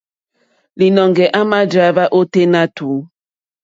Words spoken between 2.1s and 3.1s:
ôténá tùú.